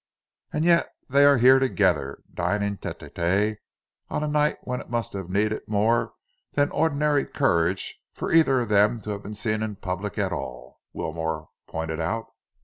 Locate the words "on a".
4.09-4.27